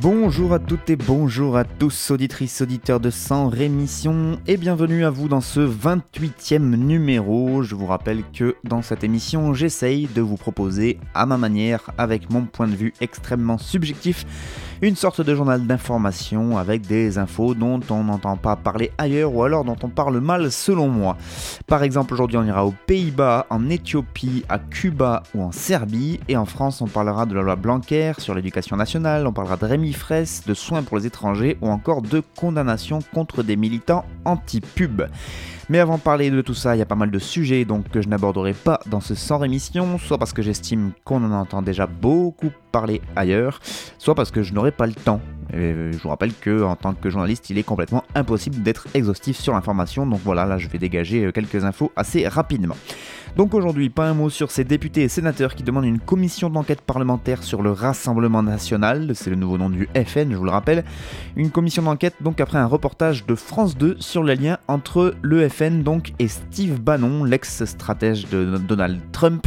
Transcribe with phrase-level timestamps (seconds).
[0.00, 5.04] Bon Bonjour à toutes et bonjour à tous, auditrices, auditeurs de Sans Rémission, et bienvenue
[5.04, 7.64] à vous dans ce 28e numéro.
[7.64, 12.30] Je vous rappelle que dans cette émission, j'essaye de vous proposer, à ma manière, avec
[12.30, 14.24] mon point de vue extrêmement subjectif,
[14.82, 19.42] une sorte de journal d'information avec des infos dont on n'entend pas parler ailleurs ou
[19.42, 21.18] alors dont on parle mal selon moi.
[21.66, 26.36] Par exemple, aujourd'hui, on ira aux Pays-Bas, en Éthiopie, à Cuba ou en Serbie, et
[26.36, 29.92] en France, on parlera de la loi Blanquer sur l'éducation nationale, on parlera de Rémi
[30.20, 35.04] De soins pour les étrangers ou encore de condamnation contre des militants anti-pub.
[35.70, 37.88] Mais avant de parler de tout ça, il y a pas mal de sujets donc
[37.88, 41.62] que je n'aborderai pas dans ce sans rémission, soit parce que j'estime qu'on en entend
[41.62, 43.60] déjà beaucoup parler ailleurs,
[43.96, 45.22] soit parce que je n'aurai pas le temps.
[45.54, 49.38] Et je vous rappelle que en tant que journaliste, il est complètement impossible d'être exhaustif
[49.38, 52.76] sur l'information, donc voilà, là je vais dégager quelques infos assez rapidement.
[53.36, 56.80] Donc aujourd'hui, pas un mot sur ces députés et sénateurs qui demandent une commission d'enquête
[56.80, 60.84] parlementaire sur le Rassemblement National, c'est le nouveau nom du FN, je vous le rappelle.
[61.36, 65.48] Une commission d'enquête donc après un reportage de France 2 sur les liens entre le
[65.48, 69.46] FN donc et Steve Bannon, l'ex-stratège de Donald Trump.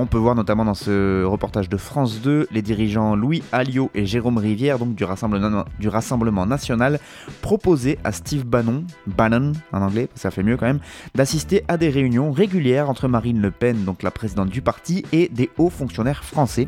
[0.00, 4.06] On peut voir notamment dans ce reportage de France 2 les dirigeants Louis Alliot et
[4.06, 6.98] Jérôme Rivière donc du Rassemblement, National
[7.42, 10.80] proposer à Steve Bannon, Bannon en anglais, ça fait mieux quand même,
[11.14, 15.28] d'assister à des réunions régulières entre Marine Le Pen, donc la présidente du parti, et
[15.28, 16.66] des hauts fonctionnaires français.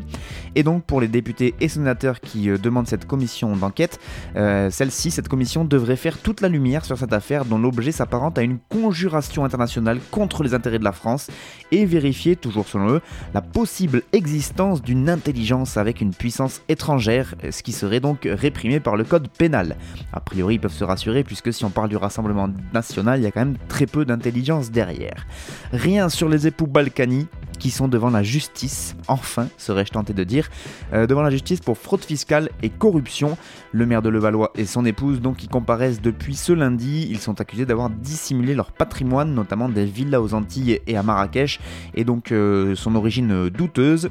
[0.53, 3.99] Et donc pour les députés et sénateurs qui euh, demandent cette commission d'enquête,
[4.35, 8.37] euh, celle-ci, cette commission devrait faire toute la lumière sur cette affaire dont l'objet s'apparente
[8.37, 11.31] à une conjuration internationale contre les intérêts de la France
[11.71, 13.01] et vérifier, toujours selon eux,
[13.33, 18.95] la possible existence d'une intelligence avec une puissance étrangère, ce qui serait donc réprimé par
[18.95, 19.75] le code pénal.
[20.11, 23.27] A priori, ils peuvent se rassurer puisque si on parle du Rassemblement national, il y
[23.27, 25.25] a quand même très peu d'intelligence derrière.
[25.71, 30.49] Rien sur les époux Balkany qui sont devant la justice, enfin, serais-je tenté de dire,
[30.93, 33.37] euh, devant la justice pour fraude fiscale et corruption.
[33.71, 37.41] Le maire de Levallois et son épouse, donc, qui comparaissent depuis ce lundi, ils sont
[37.41, 41.59] accusés d'avoir dissimulé leur patrimoine, notamment des villas aux Antilles et à Marrakech,
[41.95, 44.09] et donc euh, son origine douteuse.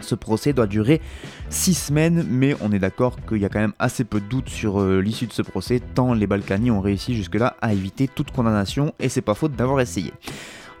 [0.00, 1.00] Ce procès doit durer
[1.48, 4.50] 6 semaines, mais on est d'accord qu'il y a quand même assez peu de doutes
[4.50, 8.30] sur euh, l'issue de ce procès, tant les Balkany ont réussi jusque-là à éviter toute
[8.30, 10.12] condamnation, et c'est pas faute d'avoir essayé.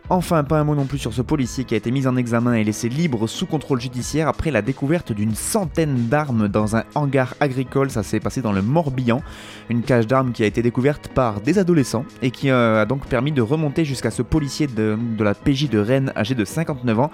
[0.08, 2.54] Enfin, pas un mot non plus sur ce policier qui a été mis en examen
[2.54, 7.34] et laissé libre sous contrôle judiciaire après la découverte d'une centaine d'armes dans un hangar
[7.40, 7.90] agricole.
[7.90, 9.20] Ça s'est passé dans le Morbihan.
[9.68, 13.06] Une cage d'armes qui a été découverte par des adolescents et qui euh, a donc
[13.06, 17.00] permis de remonter jusqu'à ce policier de, de la PJ de Rennes âgé de 59
[17.00, 17.10] ans.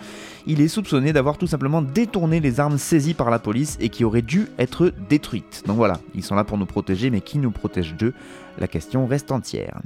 [0.47, 4.04] Il est soupçonné d'avoir tout simplement détourné les armes saisies par la police et qui
[4.04, 5.62] auraient dû être détruites.
[5.66, 8.12] Donc voilà, ils sont là pour nous protéger, mais qui nous protège d'eux?
[8.58, 9.80] La question reste entière.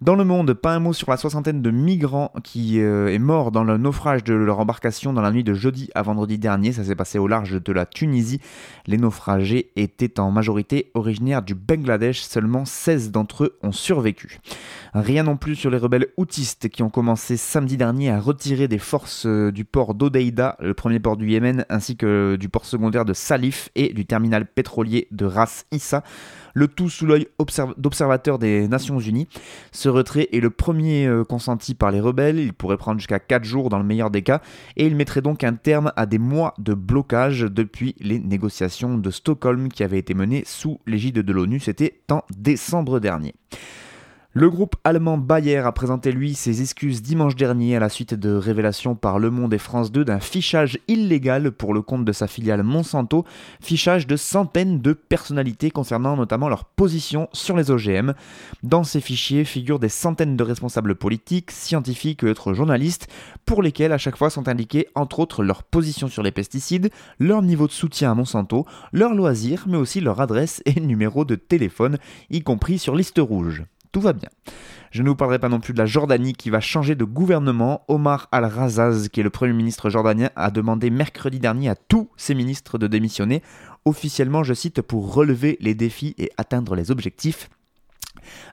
[0.00, 3.52] Dans le monde, pas un mot sur la soixantaine de migrants qui euh, est mort
[3.52, 6.72] dans le naufrage de leur embarcation dans la nuit de jeudi à vendredi dernier.
[6.72, 8.40] Ça s'est passé au large de la Tunisie.
[8.86, 12.20] Les naufragés étaient en majorité originaires du Bangladesh.
[12.20, 14.40] Seulement 16 d'entre eux ont survécu.
[14.92, 18.78] Rien non plus sur les rebelles houtistes qui ont commencé samedi dernier à retirer des
[18.78, 23.04] forces euh, du port d'Odeida, le premier port du Yémen, ainsi que du port secondaire
[23.04, 26.02] de Salif et du terminal pétrolier de Ras Issa
[26.54, 27.26] le tout sous l'œil
[27.76, 29.28] d'observateurs des Nations Unies.
[29.72, 33.44] Ce retrait est le premier euh, consenti par les rebelles, il pourrait prendre jusqu'à 4
[33.44, 34.40] jours dans le meilleur des cas,
[34.76, 39.10] et il mettrait donc un terme à des mois de blocage depuis les négociations de
[39.10, 43.34] Stockholm qui avaient été menées sous l'égide de l'ONU, c'était en décembre dernier.
[44.36, 48.34] Le groupe allemand Bayer a présenté lui ses excuses dimanche dernier à la suite de
[48.34, 52.26] révélations par Le Monde et France 2 d'un fichage illégal pour le compte de sa
[52.26, 53.24] filiale Monsanto,
[53.60, 58.14] fichage de centaines de personnalités concernant notamment leur position sur les OGM.
[58.64, 63.06] Dans ces fichiers figurent des centaines de responsables politiques, scientifiques et autres journalistes
[63.46, 66.90] pour lesquels à chaque fois sont indiqués entre autres leur position sur les pesticides,
[67.20, 71.36] leur niveau de soutien à Monsanto, leurs loisirs mais aussi leur adresse et numéro de
[71.36, 71.98] téléphone,
[72.30, 73.62] y compris sur liste rouge
[73.94, 74.28] tout va bien.
[74.90, 77.84] Je ne vous parlerai pas non plus de la Jordanie qui va changer de gouvernement.
[77.86, 82.34] Omar al-Razaz, qui est le Premier ministre jordanien, a demandé mercredi dernier à tous ses
[82.34, 83.40] ministres de démissionner,
[83.84, 87.48] officiellement, je cite, pour relever les défis et atteindre les objectifs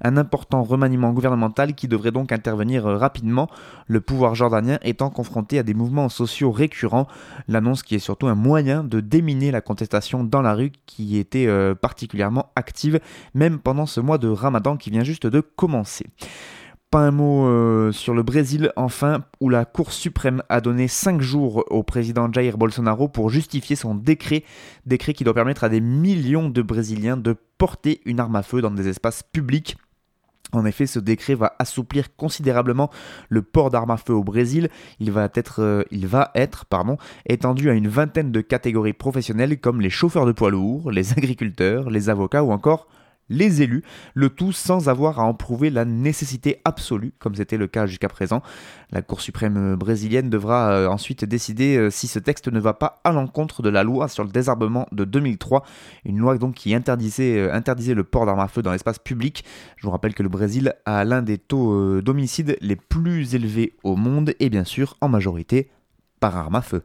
[0.02, 3.50] Un important remaniement gouvernemental qui devrait donc intervenir euh, rapidement,
[3.88, 7.08] le pouvoir jordanien étant confronté à des mouvements sociaux récurrents,
[7.48, 11.48] l'annonce qui est surtout un moyen de déminer la contestation dans la rue qui était
[11.48, 13.00] euh, particulièrement active,
[13.34, 16.06] même pendant ce mois de ramadan qui vient juste de commencer.
[16.91, 21.21] Pas un mot euh, sur le Brésil, enfin, où la Cour suprême a donné 5
[21.21, 24.43] jours au président Jair Bolsonaro pour justifier son décret,
[24.85, 28.59] décret qui doit permettre à des millions de Brésiliens de porter une arme à feu
[28.59, 29.77] dans des espaces publics.
[30.51, 32.89] En effet, ce décret va assouplir considérablement
[33.29, 34.67] le port d'armes à feu au Brésil.
[34.99, 36.65] Il va être, euh, il va être
[37.25, 41.89] étendu à une vingtaine de catégories professionnelles comme les chauffeurs de poids lourds, les agriculteurs,
[41.89, 42.89] les avocats ou encore
[43.31, 43.83] les élus,
[44.13, 48.10] le tout sans avoir à en prouver la nécessité absolue, comme c'était le cas jusqu'à
[48.10, 48.44] présent.
[48.92, 53.00] La Cour suprême brésilienne devra euh, ensuite décider euh, si ce texte ne va pas
[53.04, 55.63] à l'encontre de la loi sur le désarmement de 2003,
[56.06, 59.45] une loi donc qui interdisait, euh, interdisait le port d'armes à feu dans l'espace public.
[59.77, 63.95] Je vous rappelle que le Brésil a l'un des taux d'homicide les plus élevés au
[63.95, 65.69] monde et bien sûr en majorité
[66.19, 66.84] par arme à feu.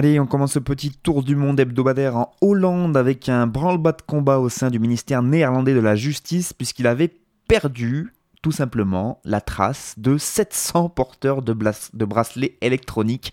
[0.00, 4.00] Allez, on commence ce petit tour du monde hebdomadaire en Hollande avec un branle-bas de
[4.00, 7.12] combat au sein du ministère néerlandais de la Justice puisqu'il avait
[7.46, 8.10] perdu
[8.42, 13.32] tout simplement la trace de 700 porteurs de, bracelets électroniques.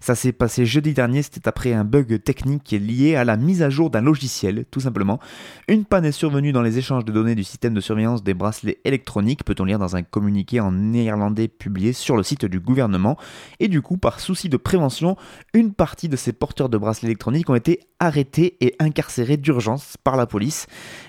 [0.00, 3.70] Ça s'est passé jeudi dernier, c'était après un bug technique lié à la mise à
[3.70, 5.20] jour d'un logiciel, tout simplement.
[5.68, 8.78] Une panne est survenue dans les échanges de données du système de surveillance des bracelets
[8.84, 13.16] électroniques, peut-on lire dans un communiqué en néerlandais publié sur le site du gouvernement.
[13.60, 15.16] Et du coup, par souci de prévention,
[15.54, 20.16] une partie de ces porteurs de bracelets électroniques ont été arrêtés et incarcérés d'urgence par
[20.16, 20.66] la police.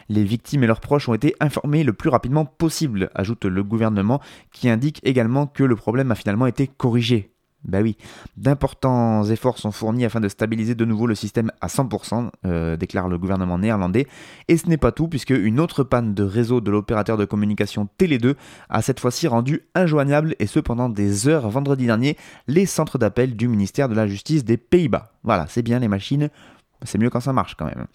[0.10, 4.22] Les victimes et leurs proches ont été informés le plus rapidement possible, ajoute le gouvernement,
[4.52, 7.32] qui indique également que le problème a finalement été corrigé.
[7.66, 7.98] Bah oui,
[8.38, 13.10] d'importants efforts sont fournis afin de stabiliser de nouveau le système à 100%, euh, déclare
[13.10, 14.08] le gouvernement néerlandais.
[14.48, 17.90] Et ce n'est pas tout, puisque une autre panne de réseau de l'opérateur de communication
[18.00, 18.36] Télé2
[18.70, 22.16] a cette fois-ci rendu injoignable, et ce pendant des heures vendredi dernier,
[22.48, 25.12] les centres d'appel du ministère de la Justice des Pays-Bas.
[25.24, 26.30] Voilà, c'est bien les machines
[26.84, 27.86] c'est mieux quand ça marche quand même.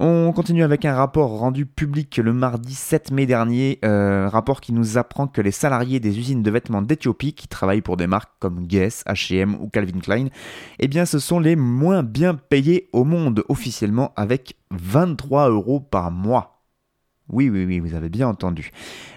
[0.00, 4.72] On continue avec un rapport rendu public le mardi 7 mai dernier, euh, rapport qui
[4.72, 8.32] nous apprend que les salariés des usines de vêtements d'Éthiopie, qui travaillent pour des marques
[8.38, 10.28] comme Guess, H&M ou Calvin Klein,
[10.78, 16.10] eh bien ce sont les moins bien payés au monde officiellement avec 23 euros par
[16.10, 16.57] mois.
[17.30, 18.70] Oui, oui, oui, vous avez bien entendu.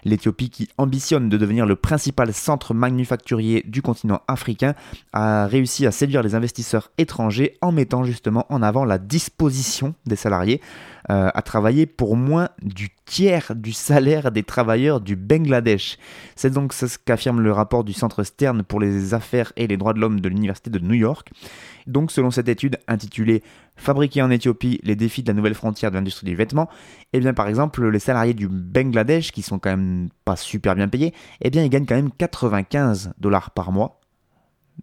[0.04, 4.76] L'Éthiopie, qui ambitionne de devenir le principal centre manufacturier du continent africain,
[5.14, 10.18] a réussi à séduire les investisseurs étrangers en mettant justement en avant la disposition des
[10.18, 10.62] salariés
[11.10, 15.98] euh, à travailler pour moins du tiers du salaire des travailleurs du Bangladesh.
[16.36, 19.94] C'est donc ce qu'affirme le rapport du Centre Stern pour les affaires et les droits
[19.94, 21.32] de l'homme de l'Université de New York.
[21.88, 23.42] Donc selon cette étude intitulée
[23.78, 26.70] Fabriquer en Éthiopie, les défis de la nouvelle frontière de l'industrie du vêtement,
[27.14, 30.88] eh bien par exemple les salariés du Bangladesh, qui sont quand même pas super bien
[30.88, 34.01] payés, eh bien ils gagnent quand même 95 dollars par mois.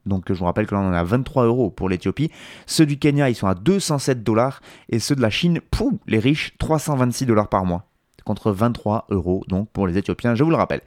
[0.06, 2.30] Donc je vous rappelle que là on est à 23 euros pour l'Éthiopie.
[2.66, 6.18] Ceux du Kenya ils sont à 207 dollars et ceux de la Chine, pou, les
[6.18, 7.88] riches, 326 dollars par mois
[8.28, 10.82] contre 23 euros donc pour les Éthiopiens, je vous le rappelle.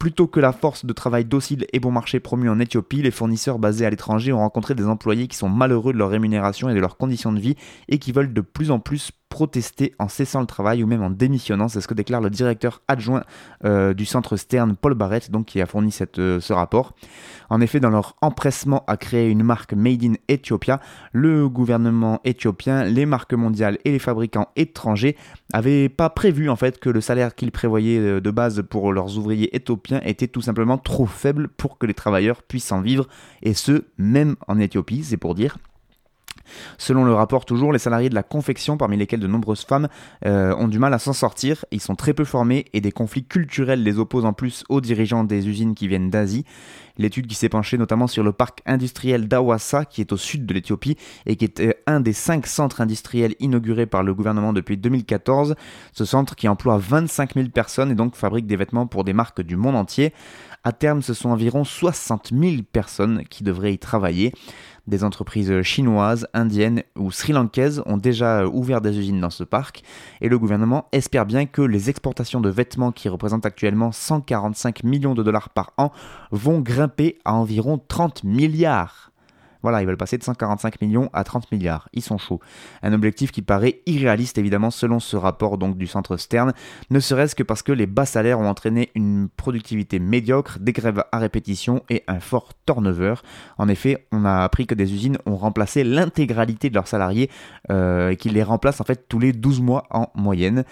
[0.00, 3.60] Plutôt que la force de travail docile et bon marché promue en Éthiopie, les fournisseurs
[3.60, 6.80] basés à l'étranger ont rencontré des employés qui sont malheureux de leur rémunération et de
[6.80, 7.54] leurs conditions de vie
[7.88, 11.10] et qui veulent de plus en plus protester en cessant le travail ou même en
[11.10, 11.66] démissionnant.
[11.66, 13.24] C'est ce que déclare le directeur adjoint
[13.64, 16.94] euh, du centre Stern, Paul Barrett, donc, qui a fourni cette, euh, ce rapport.
[17.50, 20.78] En effet, dans leur empressement à créer une marque Made in Ethiopia,
[21.10, 25.16] le gouvernement éthiopien, les marques mondiales et les fabricants étrangers
[25.52, 29.18] n'avaient pas prévu en fait que le salaire qu'ils prévoyaient euh, de base pour leurs
[29.18, 33.08] ouvriers éthiopiens était tout simplement trop faible pour que les travailleurs puissent en vivre,
[33.42, 35.58] et ce, même en Éthiopie, c'est pour dire.
[36.78, 39.88] Selon le rapport toujours, les salariés de la confection, parmi lesquels de nombreuses femmes,
[40.26, 43.24] euh, ont du mal à s'en sortir, ils sont très peu formés et des conflits
[43.24, 46.44] culturels les opposent en plus aux dirigeants des usines qui viennent d'Asie.
[46.96, 50.54] L'étude qui s'est penchée notamment sur le parc industriel d'Awassa, qui est au sud de
[50.54, 50.96] l'Éthiopie
[51.26, 55.56] et qui est euh, un des cinq centres industriels inaugurés par le gouvernement depuis 2014.
[55.92, 59.42] Ce centre qui emploie 25 000 personnes et donc fabrique des vêtements pour des marques
[59.42, 60.12] du monde entier
[60.66, 64.32] À terme, ce sont environ 60 000 personnes qui devraient y travailler.
[64.86, 69.82] Des entreprises chinoises, indiennes ou sri-lankaises ont déjà ouvert des usines dans ce parc
[70.22, 75.14] et le gouvernement espère bien que les exportations de vêtements qui représentent actuellement 145 millions
[75.14, 75.92] de dollars par an
[76.30, 79.12] vont grimper à environ 30 milliards
[79.64, 81.88] voilà, ils veulent passer de 145 millions à 30 milliards.
[81.94, 82.38] Ils sont chauds.
[82.82, 86.52] Un objectif qui paraît irréaliste évidemment selon ce rapport du centre Stern,
[86.90, 91.02] ne serait-ce que parce que les bas salaires ont entraîné une productivité médiocre, des grèves
[91.10, 93.14] à répétition et un fort turnover.
[93.56, 97.30] En effet, on a appris que des usines ont remplacé l'intégralité de leurs salariés
[97.70, 100.64] euh, et qu'ils les remplacent en fait tous les 12 mois en moyenne.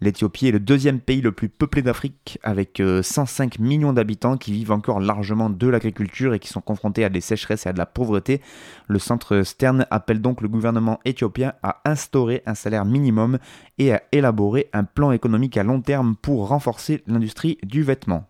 [0.00, 4.52] L'Éthiopie est le deuxième pays le plus peuplé d'Afrique, avec 105 euh, millions d'habitants qui
[4.52, 7.78] vivent encore largement de l'agriculture et qui sont confrontés à des sécheresses et à de
[7.78, 8.40] la pauvreté.
[8.86, 13.38] Le centre Stern appelle donc le gouvernement éthiopien à instaurer un salaire minimum
[13.78, 18.28] et à élaborer un plan économique à long terme pour renforcer l'industrie du vêtement.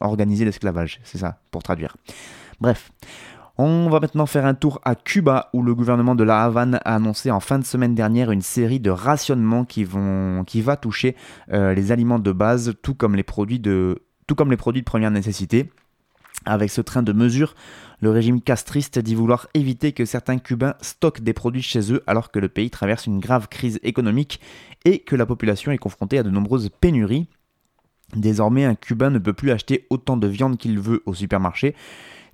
[0.00, 1.96] Organiser l'esclavage, c'est ça, pour traduire.
[2.60, 2.92] Bref,
[3.56, 6.96] on va maintenant faire un tour à Cuba où le gouvernement de la Havane a
[6.96, 11.14] annoncé en fin de semaine dernière une série de rationnements qui, vont, va toucher
[11.52, 14.86] euh, les aliments de base tout comme les produits de, tout comme les produits de
[14.86, 15.70] première nécessité.
[16.46, 17.54] Avec ce train de mesures,
[18.00, 22.32] le régime castriste dit vouloir éviter que certains Cubains stockent des produits chez eux alors
[22.32, 24.40] que le pays traverse une grave crise économique
[24.84, 27.28] et que la population est confrontée à de nombreuses pénuries.
[28.16, 31.74] Désormais, un Cubain ne peut plus acheter autant de viande qu'il veut au supermarché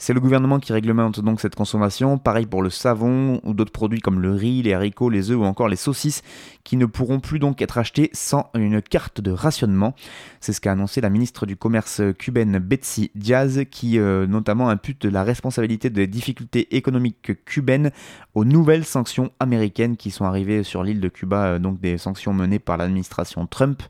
[0.00, 4.00] c'est le gouvernement qui réglemente donc cette consommation, pareil pour le savon ou d'autres produits
[4.00, 6.22] comme le riz, les haricots, les œufs ou encore les saucisses
[6.64, 9.94] qui ne pourront plus donc être achetés sans une carte de rationnement.
[10.40, 15.04] C'est ce qu'a annoncé la ministre du Commerce cubaine Betsy Diaz qui euh, notamment impute
[15.04, 17.90] la responsabilité des difficultés économiques cubaines
[18.34, 22.32] aux nouvelles sanctions américaines qui sont arrivées sur l'île de Cuba, euh, donc des sanctions
[22.32, 23.82] menées par l'administration Trump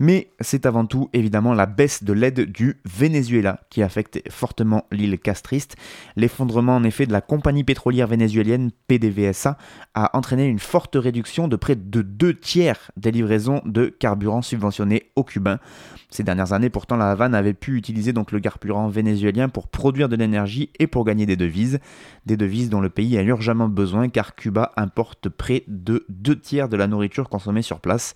[0.00, 5.18] mais c'est avant tout évidemment la baisse de l'aide du Venezuela qui affecte fortement l'île
[5.18, 5.76] castriste.
[6.16, 9.58] L'effondrement en effet de la compagnie pétrolière vénézuélienne PDVSA
[9.94, 15.10] a entraîné une forte réduction de près de deux tiers des livraisons de carburant subventionnés
[15.16, 15.60] aux Cubains.
[16.08, 20.08] Ces dernières années, pourtant, la Havane avait pu utiliser donc le carburant vénézuélien pour produire
[20.08, 21.78] de l'énergie et pour gagner des devises,
[22.26, 26.70] des devises dont le pays a urgemment besoin car Cuba importe près de deux tiers
[26.70, 28.14] de la nourriture consommée sur place.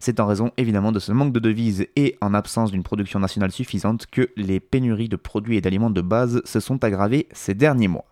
[0.00, 3.52] C'est en raison évidemment de ce manque de devises et en absence d'une production nationale
[3.52, 7.88] suffisante que les pénuries de produits et d'aliments de base se sont aggravées ces derniers
[7.88, 8.06] mois.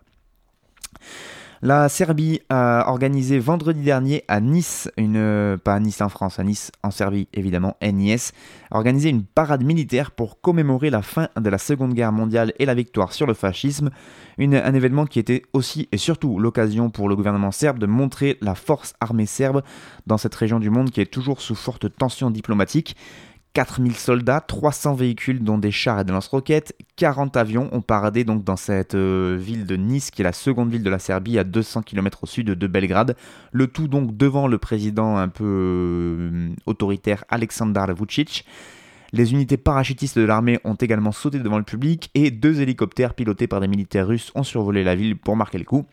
[1.61, 6.43] La Serbie a organisé vendredi dernier à Nice, une, pas à Nice en France, à
[6.43, 8.31] Nice en Serbie évidemment, NIS,
[8.71, 12.65] a organisé une parade militaire pour commémorer la fin de la Seconde Guerre mondiale et
[12.65, 13.89] la victoire sur le fascisme.
[14.37, 18.55] un événement qui était aussi et surtout l'occasion pour le gouvernement serbe de montrer la
[18.55, 19.63] force armée serbe
[20.07, 22.97] dans cette région du monde qui est toujours sous forte tension diplomatique.
[23.55, 28.43] 4000 soldats, 300 véhicules dont des chars et des lance-roquettes, 40 avions ont paradé donc
[28.43, 31.45] dans cette euh, ville de Nice qui est la seconde ville de la Serbie à
[31.45, 33.15] 200 km au sud de Belgrade.
[33.53, 38.45] Le tout donc devant le président un peu euh, autoritaire Aleksandar Vucic.
[39.13, 43.47] Les unités parachutistes de l'armée ont également sauté devant le public et deux hélicoptères pilotés
[43.47, 45.85] par des militaires russes ont survolé la ville pour marquer le coup.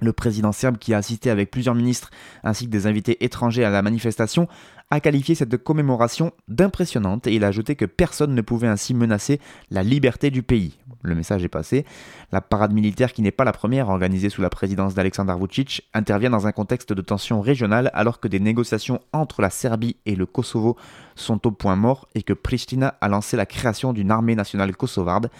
[0.00, 2.10] Le président serbe, qui a assisté avec plusieurs ministres
[2.44, 4.48] ainsi que des invités étrangers à la manifestation,
[4.90, 9.40] a qualifié cette commémoration d'impressionnante et il a ajouté que personne ne pouvait ainsi menacer
[9.70, 10.78] la liberté du pays.
[11.02, 11.84] Le message est passé.
[12.32, 16.30] La parade militaire, qui n'est pas la première organisée sous la présidence d'Alexandar Vucic, intervient
[16.30, 20.26] dans un contexte de tension régionale alors que des négociations entre la Serbie et le
[20.26, 20.76] Kosovo
[21.14, 25.30] sont au point mort et que Pristina a lancé la création d'une armée nationale kosovarde.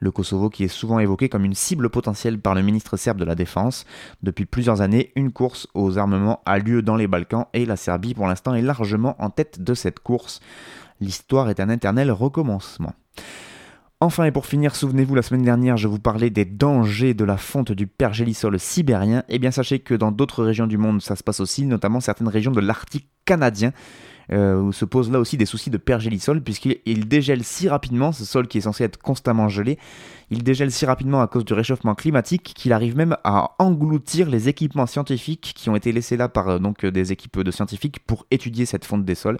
[0.00, 3.24] Le Kosovo qui est souvent évoqué comme une cible potentielle par le ministre serbe de
[3.24, 3.86] la Défense.
[4.22, 8.14] Depuis plusieurs années, une course aux armements a lieu dans les Balkans et la Serbie
[8.14, 10.40] pour l'instant est largement en tête de cette course.
[11.00, 12.94] L'histoire est un éternel recommencement.
[14.00, 17.38] Enfin et pour finir, souvenez-vous, la semaine dernière, je vous parlais des dangers de la
[17.38, 19.20] fonte du pergélisol sibérien.
[19.20, 22.00] Et eh bien sachez que dans d'autres régions du monde, ça se passe aussi, notamment
[22.00, 23.72] certaines régions de l'Arctique canadien,
[24.32, 28.26] euh, où se posent là aussi des soucis de pergélisol, puisqu'il dégèle si rapidement, ce
[28.26, 29.78] sol qui est censé être constamment gelé,
[30.30, 34.50] il dégèle si rapidement à cause du réchauffement climatique qu'il arrive même à engloutir les
[34.50, 38.26] équipements scientifiques qui ont été laissés là par euh, donc, des équipes de scientifiques pour
[38.30, 39.38] étudier cette fonte des sols.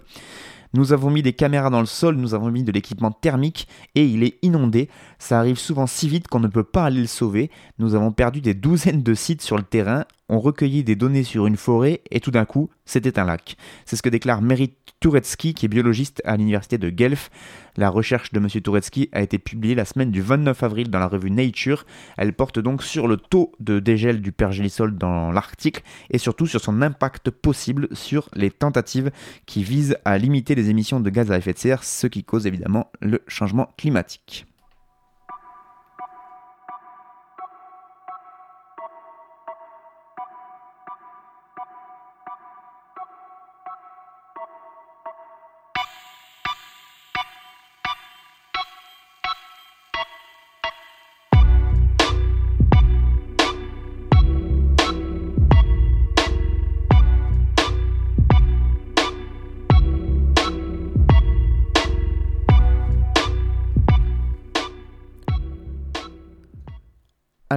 [0.73, 4.05] Nous avons mis des caméras dans le sol, nous avons mis de l'équipement thermique et
[4.05, 4.89] il est inondé.
[5.19, 7.49] Ça arrive souvent si vite qu'on ne peut pas aller le sauver.
[7.79, 11.47] Nous avons perdu des douzaines de sites sur le terrain, on recueillit des données sur
[11.47, 13.55] une forêt et tout d'un coup, c'était un lac.
[13.85, 17.29] C'est ce que déclare Merit Turetsky, qui est biologiste à l'université de Guelph.
[17.75, 18.47] La recherche de M.
[18.49, 21.85] Turetsky a été publiée la semaine du 29 avril dans la revue Nature.
[22.17, 26.61] Elle porte donc sur le taux de dégel du pergélisol dans l'Arctique et surtout sur
[26.61, 29.11] son impact possible sur les tentatives
[29.45, 32.47] qui visent à limiter les émissions de gaz à effet de serre, ce qui cause
[32.47, 34.45] évidemment le changement climatique.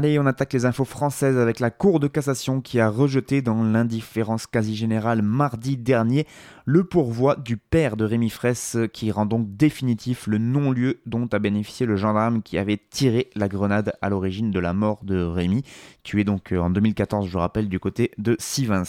[0.03, 3.63] Allez, on attaque les infos françaises avec la Cour de cassation qui a rejeté dans
[3.63, 6.27] l'indifférence quasi générale mardi dernier
[6.65, 11.39] le pourvoi du père de Rémi Fraisse qui rend donc définitif le non-lieu dont a
[11.39, 15.65] bénéficié le gendarme qui avait tiré la grenade à l'origine de la mort de Rémi,
[16.03, 18.85] tué donc euh, en 2014, je rappelle, du côté de Sivins.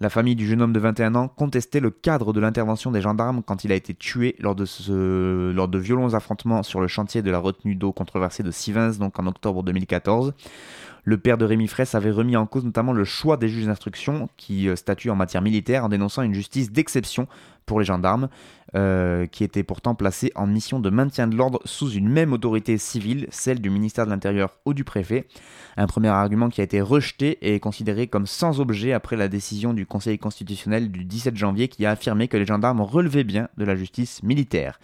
[0.00, 3.42] La famille du jeune homme de 21 ans contestait le cadre de l'intervention des gendarmes
[3.42, 7.30] quand il a été tué lors de, lors de violents affrontements sur le chantier de
[7.30, 10.34] la retenue d'eau controversée de Sivins, donc en octobre 2014.
[11.04, 14.28] Le père de Rémi Fraisse avait remis en cause notamment le choix des juges d'instruction
[14.36, 17.26] qui euh, statuent en matière militaire en dénonçant une justice d'exception
[17.66, 18.28] pour les gendarmes,
[18.74, 22.78] euh, qui étaient pourtant placés en mission de maintien de l'ordre sous une même autorité
[22.78, 25.26] civile, celle du ministère de l'Intérieur ou du préfet.
[25.76, 29.74] Un premier argument qui a été rejeté et considéré comme sans objet après la décision
[29.74, 33.64] du Conseil constitutionnel du 17 janvier qui a affirmé que les gendarmes relevaient bien de
[33.64, 34.78] la justice militaire.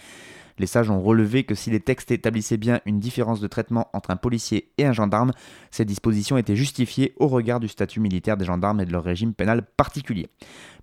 [0.59, 4.11] Les sages ont relevé que si les textes établissaient bien une différence de traitement entre
[4.11, 5.33] un policier et un gendarme,
[5.71, 9.35] ces dispositions étaient justifiées au regard du statut militaire des gendarmes et de leur régime
[9.35, 10.29] pénal particulier.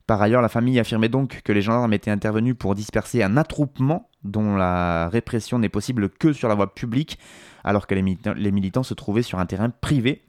[0.07, 4.09] Par ailleurs, la famille affirmait donc que les gendarmes étaient intervenus pour disperser un attroupement
[4.23, 7.17] dont la répression n'est possible que sur la voie publique,
[7.63, 10.21] alors que les militants, les militants se trouvaient sur un terrain privé.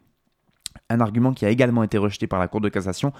[0.89, 3.13] Un argument qui a également été rejeté par la Cour de cassation,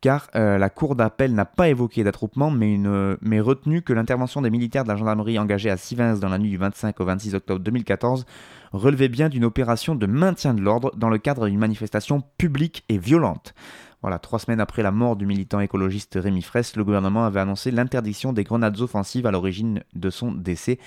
[0.00, 2.78] car euh, la Cour d'appel n'a pas évoqué d'attroupement, mais,
[3.20, 6.50] mais retenu que l'intervention des militaires de la gendarmerie engagés à Sivins dans la nuit
[6.50, 8.24] du 25 au 26 octobre 2014
[8.72, 12.98] relevait bien d'une opération de maintien de l'ordre dans le cadre d'une manifestation publique et
[12.98, 13.54] violente.
[14.02, 17.70] Voilà, trois semaines après la mort du militant écologiste Rémi Fraisse, le gouvernement avait annoncé
[17.70, 20.78] l'interdiction des grenades offensives à l'origine de son décès,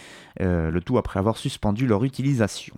[0.41, 2.75] euh, le tout après avoir suspendu leur utilisation.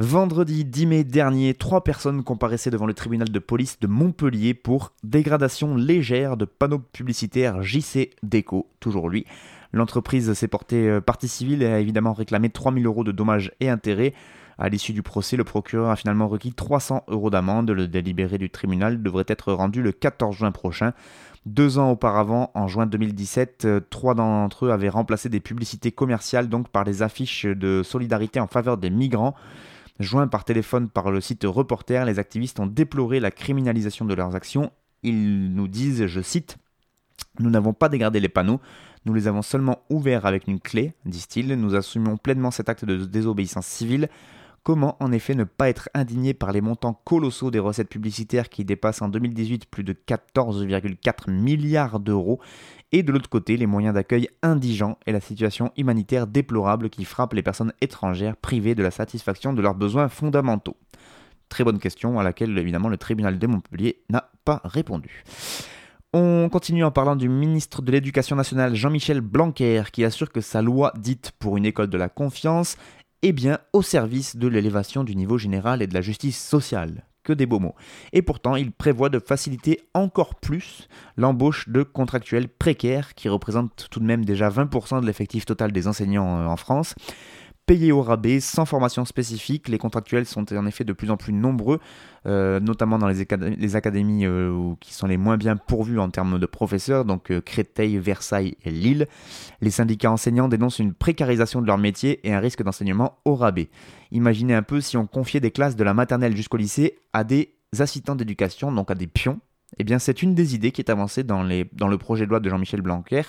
[0.00, 4.92] Vendredi 10 mai dernier, trois personnes comparaissaient devant le tribunal de police de Montpellier pour
[5.02, 9.26] dégradation légère de panneaux publicitaires JC Déco, toujours lui.
[9.72, 13.68] L'entreprise s'est portée euh, partie civile et a évidemment réclamé 3000 euros de dommages et
[13.68, 14.14] intérêts.
[14.56, 17.68] À l'issue du procès, le procureur a finalement requis 300 euros d'amende.
[17.72, 20.92] Le délibéré du tribunal devrait être rendu le 14 juin prochain.
[21.44, 26.48] Deux ans auparavant, en juin 2017, euh, trois d'entre eux avaient remplacé des publicités commerciales
[26.48, 29.34] donc par des affiches de solidarité en faveur des migrants.
[30.00, 34.36] Joints par téléphone par le site Reporter, les activistes ont déploré la criminalisation de leurs
[34.36, 34.70] actions.
[35.02, 36.56] Ils nous disent, je cite,
[37.40, 38.60] Nous n'avons pas dégradé les panneaux,
[39.04, 41.48] nous les avons seulement ouverts avec une clé, disent-ils.
[41.54, 44.08] Nous assumons pleinement cet acte de désobéissance civile.
[44.68, 48.66] Comment en effet ne pas être indigné par les montants colossaux des recettes publicitaires qui
[48.66, 52.38] dépassent en 2018 plus de 14,4 milliards d'euros
[52.92, 57.32] et de l'autre côté les moyens d'accueil indigents et la situation humanitaire déplorable qui frappe
[57.32, 60.76] les personnes étrangères privées de la satisfaction de leurs besoins fondamentaux
[61.48, 65.24] Très bonne question à laquelle évidemment le tribunal de Montpellier n'a pas répondu.
[66.14, 70.62] On continue en parlant du ministre de l'Éducation nationale Jean-Michel Blanquer qui assure que sa
[70.62, 72.78] loi dite pour une école de la confiance
[73.22, 77.32] est bien au service de l'élévation du niveau général et de la justice sociale que
[77.34, 77.74] des beaux mots.
[78.12, 84.00] Et pourtant, il prévoit de faciliter encore plus l'embauche de contractuels précaires, qui représentent tout
[84.00, 86.94] de même déjà 20% de l'effectif total des enseignants euh, en France.
[87.68, 91.34] Payés au rabais, sans formation spécifique, les contractuels sont en effet de plus en plus
[91.34, 91.80] nombreux,
[92.24, 93.20] euh, notamment dans les,
[93.76, 98.56] académies euh, qui sont les moins bien pourvues en termes de professeurs, donc Créteil, Versailles
[98.64, 99.06] et Lille.
[99.60, 103.68] Les syndicats enseignants dénoncent une précarisation de leur métier et un risque d'enseignement au rabais.
[104.12, 107.52] Imaginez un peu si on confiait des classes de la maternelle jusqu'au lycée à des
[107.78, 109.40] assistants d'éducation, donc à des pions.
[109.76, 112.48] Eh bien, c'est une des idées qui est avancée dans, le projet de loi de
[112.48, 113.22] Jean-Michel Blanquer.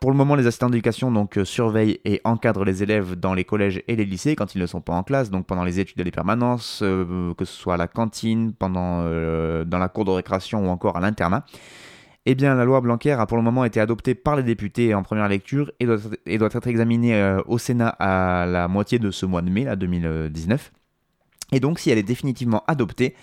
[0.00, 3.82] Pour le moment, les assistants d'éducation euh, surveillent et encadrent les élèves dans les collèges
[3.88, 6.04] et les lycées quand ils ne sont pas en classe, donc pendant les études et
[6.04, 10.64] les permanences, euh, que ce soit à la cantine, euh, dans la cour de récréation
[10.64, 11.44] ou encore à l'internat.
[12.26, 15.02] Eh bien, la loi Blanquer a pour le moment été adoptée par les députés en
[15.02, 19.48] première lecture et doit, être examinée au Sénat à la moitié de ce mois de
[19.48, 20.70] mai, là, 2019.
[21.52, 23.14] Et donc, si elle est définitivement adoptée,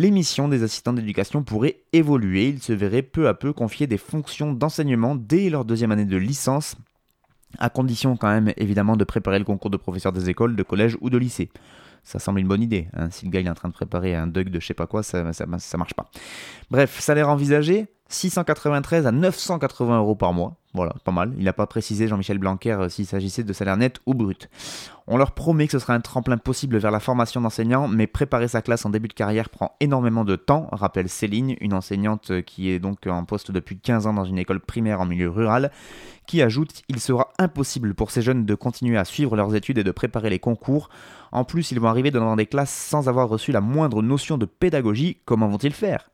[0.00, 2.48] les missions des assistants d'éducation pourraient évoluer.
[2.48, 6.16] Ils se verraient peu à peu confier des fonctions d'enseignement dès leur deuxième année de
[6.16, 6.76] licence,
[7.58, 10.96] à condition quand même évidemment de préparer le concours de professeur des écoles, de collège
[11.02, 11.50] ou de lycée
[12.02, 12.88] ça semble une bonne idée.
[12.94, 13.10] Hein.
[13.10, 15.02] Si le gars est en train de préparer un Doug de je sais pas quoi,
[15.02, 16.06] ça, ça, ça marche pas.
[16.70, 20.56] Bref, salaire envisagé 693 à 980 euros par mois.
[20.74, 21.32] Voilà, pas mal.
[21.38, 24.48] Il n'a pas précisé Jean-Michel Blanquer euh, s'il s'agissait de salaire net ou brut.
[25.06, 28.46] On leur promet que ce sera un tremplin possible vers la formation d'enseignants, mais préparer
[28.46, 32.70] sa classe en début de carrière prend énormément de temps, rappelle Céline, une enseignante qui
[32.70, 35.72] est donc en poste depuis 15 ans dans une école primaire en milieu rural,
[36.30, 39.82] qui ajoute Il sera impossible pour ces jeunes de continuer à suivre leurs études et
[39.82, 40.88] de préparer les concours.
[41.32, 44.46] En plus, ils vont arriver dans des classes sans avoir reçu la moindre notion de
[44.46, 45.18] pédagogie.
[45.24, 46.08] Comment vont-ils faire?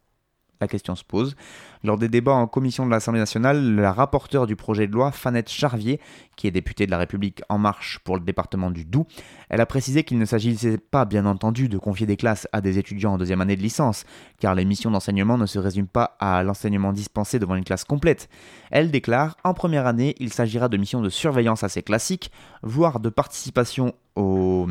[0.61, 1.37] La question se pose.
[1.85, 5.51] Lors des débats en commission de l'Assemblée nationale, la rapporteure du projet de loi, Fanette
[5.51, 6.01] Charvier,
[6.37, 9.07] qui est députée de la République En Marche pour le département du Doubs,
[9.49, 12.79] elle a précisé qu'il ne s'agissait pas, bien entendu, de confier des classes à des
[12.79, 14.05] étudiants en deuxième année de licence,
[14.41, 18.29] car les missions d'enseignement ne se résument pas à l'enseignement dispensé devant une classe complète.
[18.71, 22.31] Elle déclare En première année, il s'agira de missions de surveillance assez classiques,
[22.63, 24.67] voire de participation au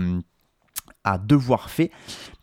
[1.18, 1.91] devoir fait.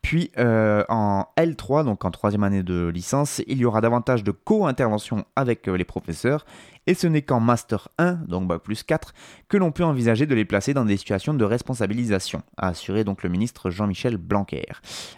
[0.02, 4.32] Puis euh, en L3, donc en troisième année de licence, il y aura davantage de
[4.32, 6.44] co-intervention avec euh, les professeurs.
[6.88, 9.14] Et ce n'est qu'en Master 1, donc Bac plus 4,
[9.48, 13.22] que l'on peut envisager de les placer dans des situations de responsabilisation, a assuré donc
[13.22, 14.66] le ministre Jean-Michel Blanquer.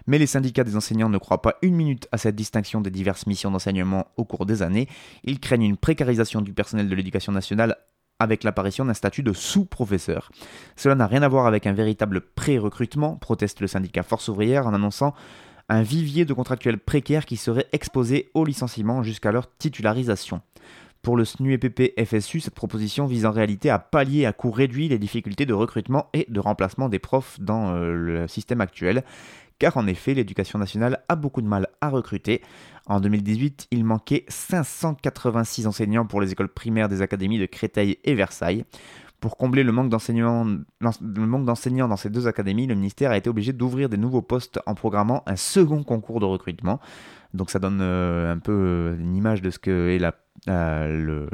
[0.06, 3.26] Mais les syndicats des enseignants ne croient pas une minute à cette distinction des diverses
[3.26, 4.88] missions d'enseignement au cours des années.
[5.24, 7.78] Ils craignent une précarisation du personnel de l'éducation nationale
[8.24, 10.32] avec l'apparition d'un statut de sous-professeur.
[10.74, 14.74] Cela n'a rien à voir avec un véritable pré-recrutement, proteste le syndicat Force ouvrière en
[14.74, 15.14] annonçant
[15.68, 20.42] un vivier de contractuels précaires qui seraient exposés au licenciement jusqu'à leur titularisation.
[21.04, 24.98] Pour le SNUEPP FSU, cette proposition vise en réalité à pallier à coût réduit les
[24.98, 29.04] difficultés de recrutement et de remplacement des profs dans euh, le système actuel,
[29.58, 32.42] car en effet l'éducation nationale a beaucoup de mal à recruter.
[32.86, 38.14] En 2018, il manquait 586 enseignants pour les écoles primaires des académies de Créteil et
[38.14, 38.64] Versailles.
[39.24, 40.44] Pour combler le manque d'enseignants
[41.88, 45.22] dans ces deux académies, le ministère a été obligé d'ouvrir des nouveaux postes en programmant
[45.24, 46.78] un second concours de recrutement.
[47.32, 50.04] Donc ça donne euh, un peu euh, une image de ce que est
[50.50, 51.28] euh,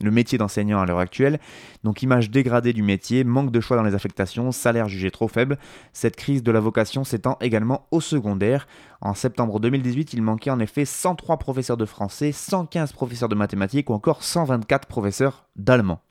[0.00, 1.40] le, métier d'enseignant à l'heure actuelle.
[1.82, 5.58] Donc image dégradée du métier, manque de choix dans les affectations, salaire jugé trop faible.
[5.92, 8.68] Cette crise de la vocation s'étend également au secondaire.
[9.00, 13.90] En septembre 2018, il manquait en effet 103 professeurs de français, 115 professeurs de mathématiques
[13.90, 16.02] ou encore 124 professeurs d'allemand.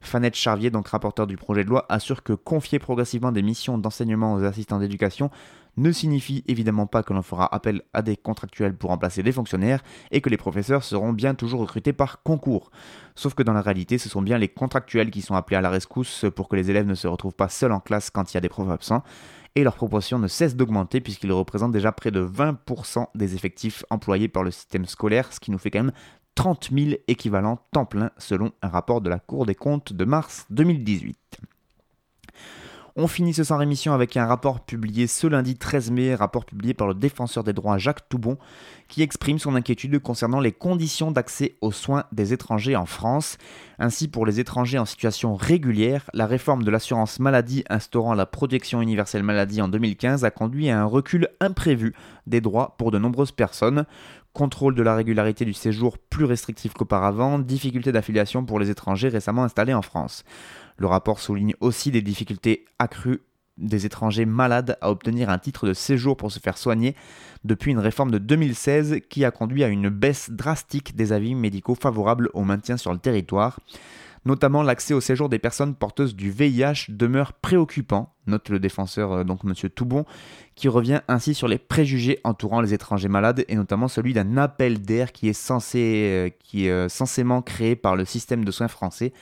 [0.00, 4.34] Fanette Charvier, donc rapporteur du projet de loi, assure que confier progressivement des missions d'enseignement
[4.34, 5.30] aux assistants d'éducation
[5.78, 9.82] ne signifie évidemment pas que l'on fera appel à des contractuels pour remplacer des fonctionnaires
[10.10, 12.70] et que les professeurs seront bien toujours recrutés par concours.
[13.14, 15.70] Sauf que dans la réalité, ce sont bien les contractuels qui sont appelés à la
[15.70, 18.38] rescousse pour que les élèves ne se retrouvent pas seuls en classe quand il y
[18.38, 19.02] a des profs absents.
[19.54, 24.28] Et leur proportion ne cesse d'augmenter puisqu'ils représentent déjà près de 20% des effectifs employés
[24.28, 25.92] par le système scolaire, ce qui nous fait quand même
[26.34, 30.46] 30 000 équivalents temps plein selon un rapport de la Cour des comptes de mars
[30.50, 31.16] 2018.
[33.00, 36.74] On finit ce sans rémission avec un rapport publié ce lundi 13 mai, rapport publié
[36.74, 38.38] par le défenseur des droits Jacques Toubon,
[38.88, 43.38] qui exprime son inquiétude concernant les conditions d'accès aux soins des étrangers en France.
[43.78, 48.82] Ainsi, pour les étrangers en situation régulière, la réforme de l'assurance maladie instaurant la protection
[48.82, 51.94] universelle maladie en 2015 a conduit à un recul imprévu
[52.26, 53.86] des droits pour de nombreuses personnes
[54.32, 59.44] contrôle de la régularité du séjour plus restrictif qu'auparavant, difficultés d'affiliation pour les étrangers récemment
[59.44, 60.24] installés en France.
[60.76, 63.20] Le rapport souligne aussi des difficultés accrues
[63.58, 66.94] des étrangers malades à obtenir un titre de séjour pour se faire soigner
[67.44, 71.74] depuis une réforme de 2016 qui a conduit à une baisse drastique des avis médicaux
[71.74, 73.58] favorables au maintien sur le territoire.
[74.28, 79.24] Notamment l'accès au séjour des personnes porteuses du VIH demeure préoccupant, note le défenseur euh,
[79.24, 80.04] donc monsieur Toubon,
[80.54, 84.82] qui revient ainsi sur les préjugés entourant les étrangers malades et notamment celui d'un appel
[84.82, 88.68] d'air qui est censé euh, qui est euh, censément créé par le système de soins
[88.68, 89.14] français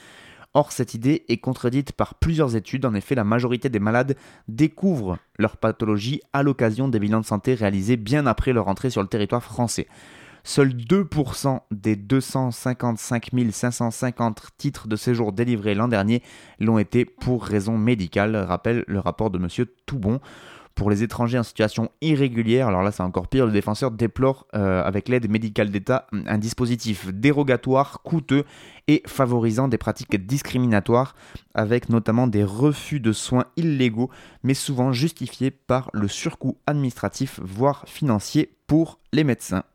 [0.53, 2.85] Or, cette idée est contredite par plusieurs études.
[2.85, 4.17] En effet, la majorité des malades
[4.47, 9.03] découvrent leur pathologie à l'occasion des bilans de santé réalisés bien après leur entrée sur
[9.03, 9.87] le territoire français.
[10.49, 16.23] Seuls 2% des 255 550 titres de séjour délivrés l'an dernier
[16.61, 19.65] l'ont été pour raison médicale, rappelle le rapport de M.
[19.85, 20.21] Toubon.
[20.73, 24.81] Pour les étrangers en situation irrégulière, alors là c'est encore pire, le défenseur déplore euh,
[24.85, 28.45] avec l'aide médicale d'État un dispositif dérogatoire, coûteux
[28.87, 31.13] et favorisant des pratiques discriminatoires,
[31.55, 34.09] avec notamment des refus de soins illégaux,
[34.43, 39.65] mais souvent justifiés par le surcoût administratif, voire financier pour les médecins.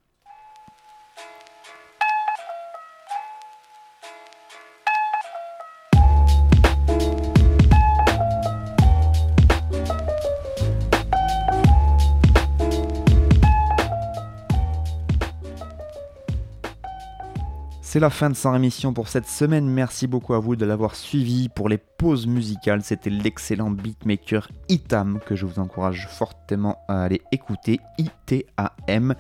[17.93, 19.69] C'est la fin de Sans Rémission pour cette semaine.
[19.69, 21.51] Merci beaucoup à vous de l'avoir suivi.
[21.51, 27.21] Pour les pauses musicales, c'était l'excellent beatmaker Itam que je vous encourage fortement à aller
[27.33, 27.81] écouter.
[27.99, 29.15] ITAM.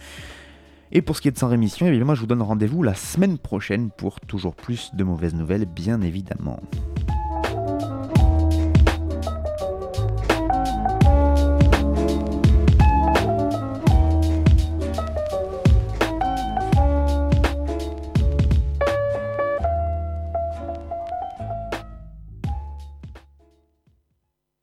[0.90, 3.36] Et pour ce qui est de Sans Rémission, évidemment, je vous donne rendez-vous la semaine
[3.36, 6.58] prochaine pour toujours plus de mauvaises nouvelles, bien évidemment.